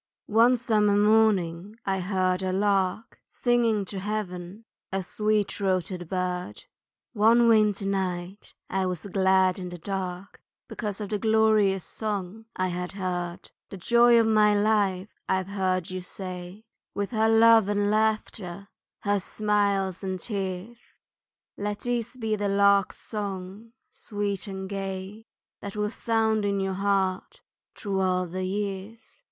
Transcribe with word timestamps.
One 0.33 0.55
summer 0.55 0.97
morning 0.97 1.75
I 1.85 1.99
heard 1.99 2.41
a 2.41 2.51
lark 2.51 3.19
Singing 3.27 3.85
to 3.85 3.99
heaven, 3.99 4.65
a 4.91 5.03
sweet 5.03 5.51
throated 5.51 6.09
bird, 6.09 6.63
One 7.13 7.47
winter 7.47 7.85
night 7.87 8.55
I 8.67 8.87
was 8.87 9.05
glad 9.05 9.59
in 9.59 9.69
the 9.69 9.77
dark, 9.77 10.41
Because 10.67 11.01
of 11.01 11.09
the 11.09 11.19
glorious 11.19 11.83
song 11.85 12.45
I 12.55 12.69
had 12.69 12.93
heard. 12.93 13.51
"The 13.69 13.77
joy 13.77 14.19
of 14.19 14.25
my 14.25 14.59
life," 14.59 15.09
I've 15.29 15.49
heard 15.49 15.91
you 15.91 16.01
say, 16.01 16.63
"With 16.95 17.11
her 17.11 17.29
love 17.29 17.69
and 17.69 17.91
laughter, 17.91 18.69
her 19.01 19.19
smiles 19.19 20.03
and 20.03 20.19
tears" 20.19 20.99
Let 21.57 21.81
these 21.81 22.17
be 22.17 22.35
the 22.35 22.49
lark's 22.49 22.97
song, 22.99 23.73
sweet 23.91 24.47
and 24.47 24.67
gay, 24.67 25.27
That 25.59 25.75
will 25.75 25.91
sound 25.91 26.43
in 26.43 26.59
your 26.59 26.73
heart 26.73 27.41
through 27.75 27.99
all 27.99 28.25
the 28.25 28.45
years. 28.45 29.19